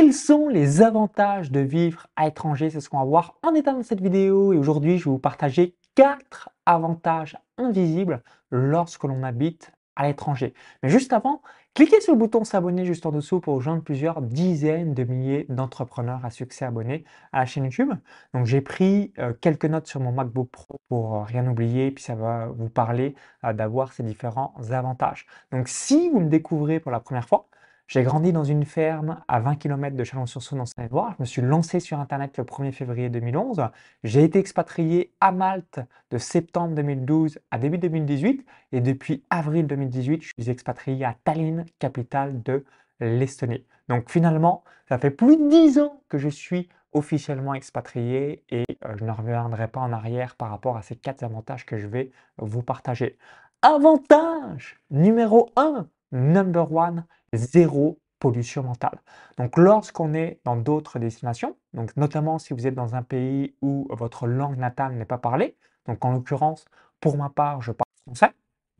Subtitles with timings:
[0.00, 2.70] Quels sont les avantages de vivre à l'étranger?
[2.70, 4.52] C'est ce qu'on va voir en état dans cette vidéo.
[4.52, 8.22] Et aujourd'hui, je vais vous partager quatre avantages invisibles
[8.52, 10.54] lorsque l'on habite à l'étranger.
[10.84, 11.42] Mais juste avant,
[11.74, 16.24] cliquez sur le bouton s'abonner juste en dessous pour rejoindre plusieurs dizaines de milliers d'entrepreneurs
[16.24, 17.02] à succès abonnés
[17.32, 17.90] à la chaîne YouTube.
[18.34, 22.04] Donc j'ai pris euh, quelques notes sur mon MacBook Pro pour euh, rien oublier, puis
[22.04, 25.26] ça va vous parler euh, d'avoir ces différents avantages.
[25.50, 27.48] Donc si vous me découvrez pour la première fois,
[27.88, 31.14] j'ai grandi dans une ferme à 20 km de Chalon-sur-Saône en Seine-et-Loire.
[31.16, 33.66] Je me suis lancé sur Internet le 1er février 2011.
[34.04, 38.44] J'ai été expatrié à Malte de septembre 2012 à début 2018.
[38.72, 42.66] Et depuis avril 2018, je suis expatrié à Tallinn, capitale de
[43.00, 43.64] l'Estonie.
[43.88, 48.96] Donc finalement, ça fait plus de 10 ans que je suis officiellement expatrié et euh,
[48.98, 52.10] je ne reviendrai pas en arrière par rapport à ces quatre avantages que je vais
[52.36, 53.16] vous partager.
[53.62, 58.98] Avantage numéro 1, number one, zéro pollution mentale.
[59.36, 63.88] Donc lorsqu'on est dans d'autres destinations, donc notamment si vous êtes dans un pays où
[63.90, 65.56] votre langue natale n'est pas parlée,
[65.86, 66.64] donc en l'occurrence,
[67.00, 68.34] pour ma part, je parle français,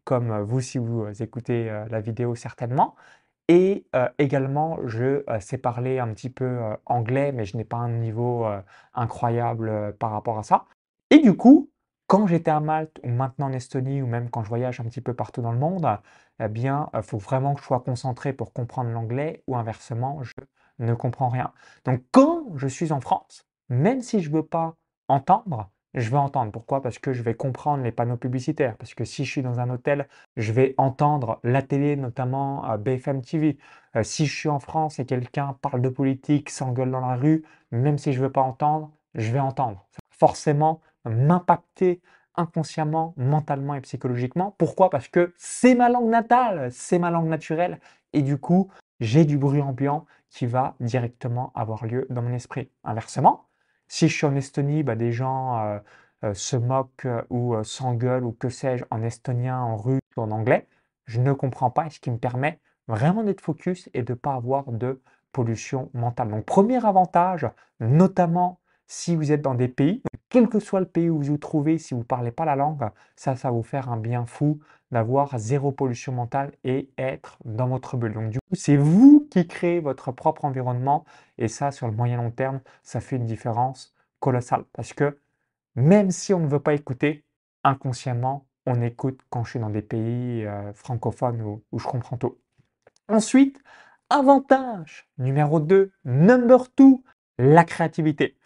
[0.04, 2.96] comme vous si vous écoutez euh, la vidéo certainement,
[3.48, 7.78] et euh, également je euh, sais parler un petit peu anglais, mais je n'ai pas
[7.78, 8.46] un niveau
[8.94, 10.66] incroyable par rapport à ça.
[11.10, 11.70] Et du coup,
[12.08, 15.02] quand j'étais à Malte ou maintenant en Estonie ou même quand je voyage un petit
[15.02, 15.86] peu partout dans le monde,
[16.40, 20.32] eh bien, il faut vraiment que je sois concentré pour comprendre l'anglais ou inversement, je
[20.78, 21.52] ne comprends rien.
[21.84, 24.74] Donc quand je suis en France, même si je ne veux pas
[25.08, 26.50] entendre, je vais entendre.
[26.50, 26.80] Pourquoi?
[26.80, 28.76] Parce que je vais comprendre les panneaux publicitaires.
[28.76, 32.76] Parce que si je suis dans un hôtel, je vais entendre la télé, notamment euh,
[32.76, 33.58] BFM TV.
[33.96, 37.44] Euh, si je suis en France et quelqu'un parle de politique, s'engueule dans la rue,
[37.70, 39.86] même si je ne veux pas entendre, je vais entendre.
[40.10, 42.00] Forcément, m'impacter
[42.34, 44.54] inconsciemment, mentalement et psychologiquement.
[44.58, 44.91] Pourquoi?
[44.91, 47.80] Parce que c'est ma langue natale, c'est ma langue naturelle,
[48.12, 52.70] et du coup, j'ai du bruit ambiant qui va directement avoir lieu dans mon esprit.
[52.84, 53.48] Inversement,
[53.88, 55.78] si je suis en Estonie, bah, des gens euh,
[56.24, 60.30] euh, se moquent euh, ou s'engueulent ou que sais-je en estonien, en russe ou en
[60.30, 60.69] anglais,
[61.06, 64.34] je ne comprends pas, ce qui me permet vraiment d'être focus et de ne pas
[64.34, 66.28] avoir de pollution mentale.
[66.28, 67.48] Donc premier avantage,
[67.80, 71.38] notamment si vous êtes dans des pays, quel que soit le pays où vous vous
[71.38, 74.26] trouvez, si vous ne parlez pas la langue, ça, ça va vous faire un bien
[74.26, 74.60] fou
[74.91, 78.15] d'avoir zéro pollution mentale et être dans votre bulle.
[78.15, 81.04] Donc du coup, c'est vous qui créez votre propre environnement
[81.37, 85.19] et ça, sur le moyen long terme, ça fait une différence colossale parce que
[85.77, 87.25] même si on ne veut pas écouter,
[87.65, 92.38] inconsciemment, on écoute quand je suis dans des pays euh, francophones où, je comprends tout.
[93.09, 93.62] Ensuite,
[94.10, 96.97] avantage numéro 2, number 2,
[97.38, 98.37] la créativité.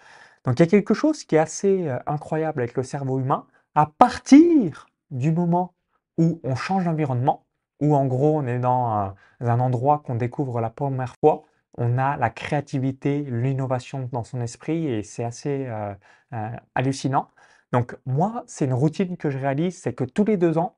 [0.45, 3.47] Donc il y a quelque chose qui est assez euh, incroyable avec le cerveau humain.
[3.75, 5.75] À partir du moment
[6.19, 7.47] où on change d'environnement,
[7.81, 11.45] où en gros on est dans un, endroit qu'on découvre la première fois,
[11.79, 15.95] on a la créativité, l'innovation dans son esprit et c'est assez euh,
[16.35, 17.29] euh, hallucinant.
[17.73, 20.77] Donc moi, c'est une routine que je réalise, c'est que tous les deux ans,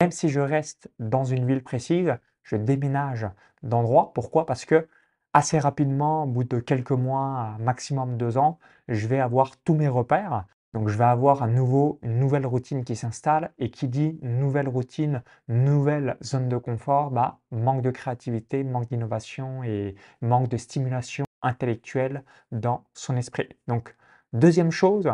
[0.00, 3.28] même si je reste dans une ville précise, je déménage
[3.62, 4.12] d'endroit.
[4.14, 4.46] Pourquoi?
[4.46, 4.88] Parce que
[5.36, 8.58] assez rapidement, au bout de quelques mois, maximum deux ans,
[8.88, 10.46] je vais avoir tous mes repères.
[10.72, 14.66] Donc je vais avoir à nouveau une nouvelle routine qui s'installe et qui dit nouvelle
[14.66, 21.26] routine, nouvelle zone de confort, bah, manque de créativité, manque d'innovation et manque de stimulation
[21.42, 23.50] intellectuelle dans son esprit.
[23.68, 23.94] Donc
[24.32, 25.12] deuxième chose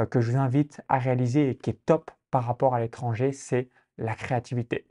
[0.00, 3.30] euh, que je vous invite à réaliser et qui est top par rapport à l'étranger,
[3.30, 4.88] c'est la créativité.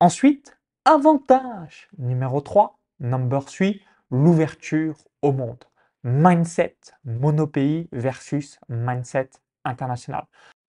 [0.00, 0.56] Ensuite,
[0.86, 3.72] avantage numéro 3, number 3,
[4.10, 5.64] l'ouverture au monde.
[6.04, 9.30] Mindset monopays versus mindset
[9.64, 10.26] international.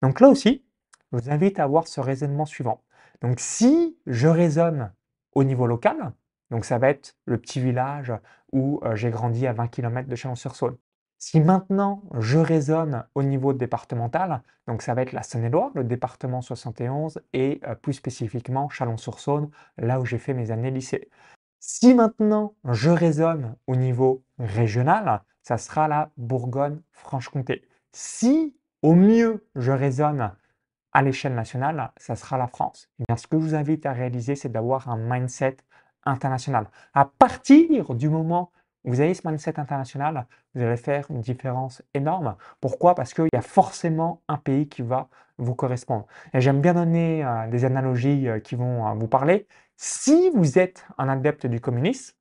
[0.02, 0.64] Donc là aussi,
[1.12, 2.82] je vous invite à avoir ce raisonnement suivant.
[3.20, 4.92] Donc si je raisonne
[5.34, 6.12] au niveau local,
[6.50, 8.12] donc ça va être le petit village
[8.52, 10.76] où euh, j'ai grandi à 20 km de Chalon-sur-Saône.
[11.18, 16.40] Si maintenant je raisonne au niveau départemental, donc ça va être la Saône-et-Loire, le département
[16.40, 21.08] 71 et euh, plus spécifiquement Chalon-sur-Saône, là où j'ai fait mes années lycée.
[21.62, 27.68] Si maintenant je raisonne au niveau régional, ça sera la Bourgogne-Franche-Comté.
[27.92, 30.32] Si au mieux je raisonne
[30.92, 32.88] à l'échelle nationale, ça sera la France.
[32.98, 35.58] Et eh bien, ce que je vous invite à réaliser, c'est d'avoir un mindset
[36.06, 36.70] international.
[36.94, 38.52] À partir du moment
[38.84, 42.36] où vous avez ce mindset international, vous allez faire une différence énorme.
[42.62, 42.94] Pourquoi?
[42.94, 46.06] Parce qu'il y a forcément un pays qui va vous correspondre.
[46.32, 49.46] Et j'aime bien donner euh, des analogies euh, qui vont euh, vous parler.
[49.82, 52.14] Si vous êtes un adepte du communisme,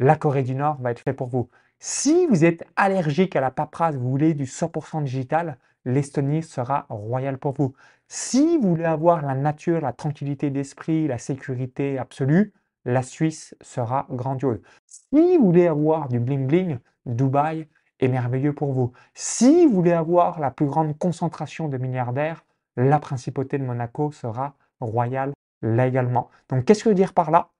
[0.00, 1.48] la Corée du Nord va être fait pour vous.
[1.78, 7.38] Si vous êtes allergique à la paperasse, vous voulez du 100% digital, l'Estonie sera royale
[7.38, 7.72] pour vous.
[8.08, 12.52] Si vous voulez avoir la nature, la tranquillité d'esprit, la sécurité absolue,
[12.84, 14.60] la Suisse sera grandiose.
[14.84, 17.68] Si vous voulez avoir du bling bling, Dubaï
[18.00, 18.90] est merveilleux pour vous.
[19.14, 22.44] Si vous voulez avoir la plus grande concentration de milliardaires,
[22.76, 25.32] la principauté de Monaco sera royale
[25.64, 26.30] là également.
[26.48, 27.50] Donc qu'est-ce que je veux dire par là?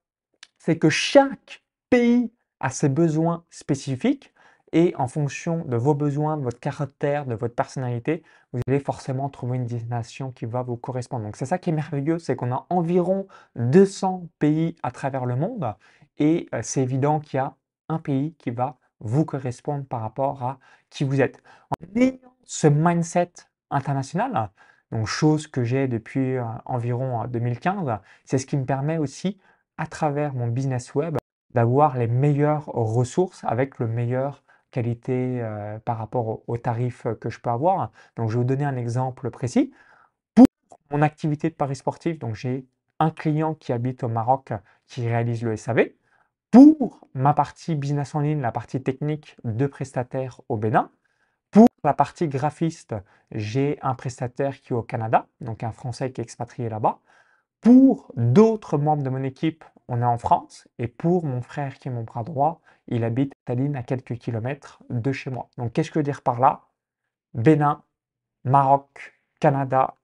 [0.58, 4.32] C'est que chaque pays a ses besoins spécifiques
[4.72, 9.28] et en fonction de vos besoins, de votre caractère, de votre personnalité, vous allez forcément
[9.28, 11.24] trouver une destination qui va vous correspondre.
[11.24, 15.36] Donc c'est ça qui est merveilleux, c'est qu'on a environ 200 pays à travers le
[15.36, 15.74] monde
[16.18, 17.54] et euh, c'est évident qu'il y a
[17.88, 20.58] un pays qui va vous correspondre par rapport à
[20.90, 21.42] qui vous êtes.
[21.70, 23.32] En ayant ce mindset
[23.70, 24.50] international,
[24.92, 29.38] donc chose que j'ai depuis euh, environ 2015, euh, c'est ce qui me permet aussi,
[29.76, 31.16] à travers mon business web,
[31.52, 37.40] d'avoir les meilleures ressources avec le meilleur qualité euh, par rapport aux, tarifs que je
[37.40, 37.90] peux avoir.
[38.16, 39.72] Donc, je vais vous donner un exemple précis.
[40.34, 40.46] Pour
[40.90, 42.66] mon activité de paris sportif, donc j'ai
[42.98, 44.52] un client qui habite au Maroc
[44.86, 45.90] qui réalise le SAV.
[46.50, 50.90] Pour ma partie business en ligne, la partie technique, deux prestataires au Bénin.
[51.54, 52.96] Pour la partie graphiste,
[53.30, 56.98] j'ai un prestataire qui est au Canada, donc un Français qui est expatrié là-bas.
[57.60, 60.66] Pour d'autres membres de mon équipe, on est en France.
[60.80, 64.82] Et pour mon frère qui est mon bras droit, il habite Tallinn à quelques kilomètres
[64.90, 65.48] de chez moi.
[65.56, 66.62] Donc qu'est-ce que je veux dire par là?
[67.34, 67.84] Bénin,
[68.42, 69.94] Maroc, Canada,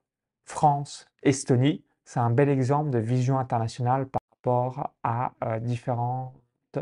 [0.45, 6.33] France, Estonie, c'est un bel exemple de vision internationale par rapport à euh, différentes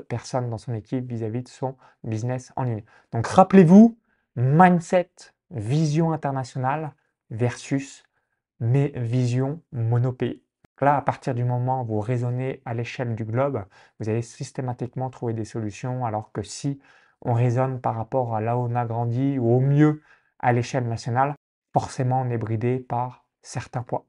[0.07, 2.83] personnes dans son équipe vis-à-vis -vis de son business en ligne.
[3.11, 3.97] Donc rappelez-vous,
[4.39, 5.11] mindset,
[5.51, 6.93] vision internationale
[7.29, 8.03] versus
[8.61, 10.43] mes visions monopées.
[10.79, 13.65] Là, à partir du moment où vous raisonnez à l'échelle du globe,
[13.99, 16.79] vous allez systématiquement trouver des solutions, alors que si
[17.21, 20.01] on raisonne par rapport à là où on a grandi, ou au mieux
[20.39, 21.35] à l'échelle nationale,
[21.73, 24.05] forcément on est bridé par certains points.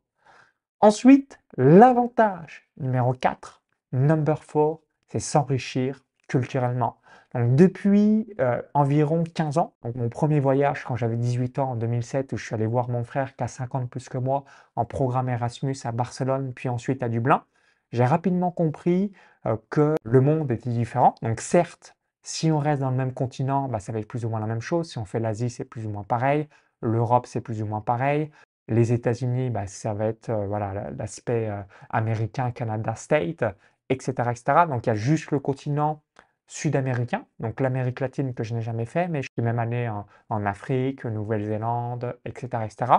[0.78, 4.78] Ensuite, l'avantage numéro 4, number 4,
[5.08, 7.00] c'est s'enrichir culturellement
[7.34, 12.32] depuis euh, environ 15 ans, donc mon premier voyage quand j'avais 18 ans en 2007
[12.32, 14.44] où je suis allé voir mon frère qui a 50 plus que moi
[14.74, 17.44] en programme Erasmus à Barcelone puis ensuite à Dublin,
[17.92, 19.12] j'ai rapidement compris
[19.46, 21.14] euh, que le monde était différent.
[21.22, 24.28] Donc certes, si on reste dans le même continent, bah, ça va être plus ou
[24.28, 24.90] moins la même chose.
[24.90, 26.48] Si on fait l'Asie, c'est plus ou moins pareil.
[26.82, 28.30] L'Europe, c'est plus ou moins pareil.
[28.68, 31.48] Les États-Unis, bah, ça va être euh, voilà l'aspect
[31.90, 33.44] américain, Canada, State,
[33.88, 34.42] etc., etc.
[34.68, 36.02] Donc il y a juste le continent
[36.50, 40.46] sud-américain, donc l'Amérique latine que je n'ai jamais fait, mais je suis même allé en,
[40.46, 42.92] Afrique, Nouvelle-Zélande, etc., etc.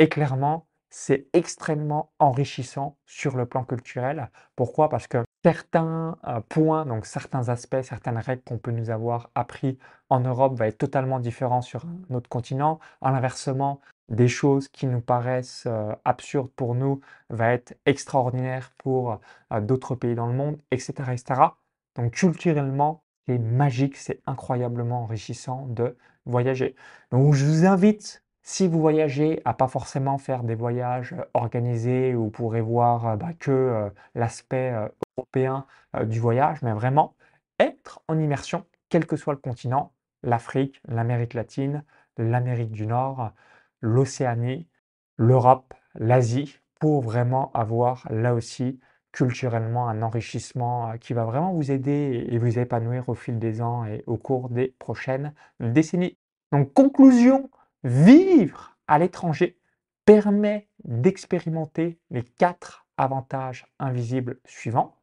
[0.00, 4.30] Et clairement, c'est extrêmement enrichissant sur le plan culturel.
[4.56, 4.88] Pourquoi?
[4.88, 9.78] Parce que certains euh, points, donc certains aspects, certaines règles qu'on peut nous avoir appris
[10.08, 12.80] en Europe va être totalement différent sur un autre continent.
[13.00, 19.20] En inversement, des choses qui nous paraissent euh, absurdes pour nous va être extraordinaire pour
[19.52, 21.42] euh, d'autres pays dans le monde, etc., etc.
[21.96, 25.96] Donc culturellement, c'est magique, c'est incroyablement enrichissant de
[26.26, 26.74] voyager.
[27.10, 32.14] Donc je vous invite, si vous voyagez, à pas forcément faire des voyages euh, organisés
[32.14, 34.72] où vous pourrez voir euh, bah, que euh, l'aspect
[35.16, 35.66] européen
[36.04, 37.16] du voyage, mais vraiment
[37.58, 39.92] être en immersion, quel que soit le continent,
[40.22, 41.84] l'Afrique, l'Amérique latine,
[42.16, 43.32] l'Amérique du Nord,
[43.80, 44.68] l'Océanie,
[45.16, 48.80] l'Europe, l'Asie, pour vraiment avoir là aussi
[49.12, 53.60] culturellement un enrichissement euh, qui va vraiment vous aider et vous épanouir au fil des
[53.60, 56.16] ans et au cours des prochaines décennies.
[56.52, 57.50] Donc conclusion,
[57.84, 59.58] vivre à l'étranger
[60.04, 64.96] permet d'expérimenter les quatre avantages invisibles suivants.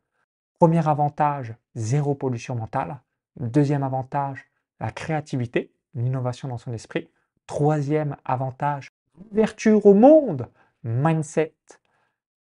[0.60, 3.02] Premier avantage, zéro pollution mentale.
[3.40, 4.46] Deuxième avantage,
[4.80, 7.10] la créativité, l'innovation dans son esprit.
[7.46, 8.92] Troisième avantage,
[9.32, 10.48] ouverture au monde,
[10.84, 11.54] mindset,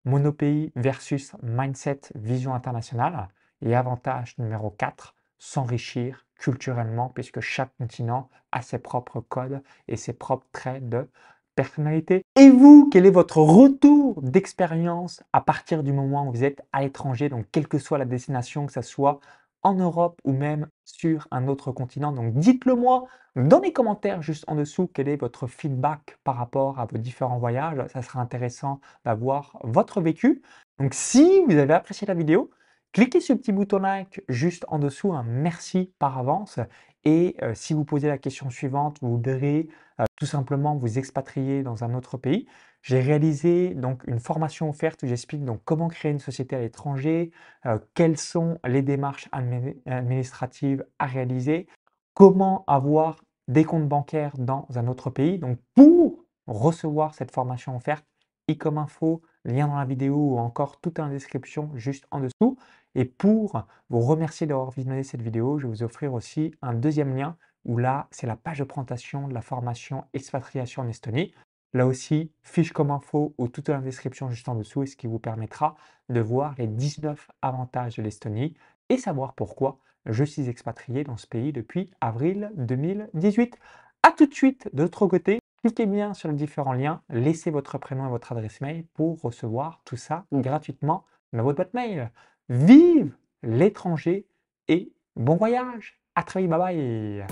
[0.05, 3.27] Monopays versus mindset, vision internationale.
[3.61, 10.13] Et avantage numéro 4, s'enrichir culturellement puisque chaque continent a ses propres codes et ses
[10.13, 11.09] propres traits de
[11.55, 12.23] personnalité.
[12.35, 16.81] Et vous, quel est votre retour d'expérience à partir du moment où vous êtes à
[16.81, 19.19] l'étranger, donc quelle que soit la destination, que ce soit
[19.65, 22.11] en Europe ou même sur un autre continent.
[22.11, 23.05] Donc dites-le moi
[23.35, 27.39] dans les commentaires juste en dessous quel est votre feedback par rapport à vos différents
[27.39, 27.83] voyages.
[27.91, 30.43] Ça sera intéressant d'avoir votre vécu.
[30.79, 32.51] Donc si vous avez apprécié la vidéo,
[32.95, 35.11] cliquez sur le petit bouton like juste en dessous.
[35.11, 36.59] Un merci par avance.
[37.03, 39.67] Et euh, si vous posez la question suivante, vous voudrez
[39.99, 42.47] euh, tout simplement vous expatrier dans un autre pays,
[42.81, 47.31] j'ai réalisé donc une formation offerte où j'explique donc comment créer une société à l'étranger,
[47.65, 51.67] euh, quelles sont les démarches administratives à réaliser,
[52.13, 55.37] comment avoir des comptes bancaires dans un autre pays.
[55.37, 58.05] Donc pour recevoir cette formation offerte,
[58.47, 62.57] i comme info, lien dans la vidéo ou encore tout en description juste en dessous.
[62.95, 67.15] Et pour vous remercier d'avoir visionné cette vidéo, je vais vous offrir aussi un deuxième
[67.15, 71.33] lien où là, c'est la page de présentation de la formation expatriation en Estonie.
[71.73, 74.95] Là aussi, fiche comme info ou tout dans la description juste en dessous, et ce
[74.95, 75.75] qui vous permettra
[76.07, 78.53] de voir les 19 avantages de l'Estonie
[78.87, 83.57] et savoir pourquoi je suis expatrié dans ce pays depuis avril 2018.
[84.03, 85.39] A tout de suite de l'autre côté.
[85.63, 89.81] Cliquez bien sur les différents liens, laissez votre prénom et votre adresse mail pour recevoir
[89.83, 92.11] tout ça gratuitement dans votre boîte mail.
[92.49, 94.27] Vive l'étranger
[94.67, 95.99] et bon voyage.
[96.15, 97.25] À très vite.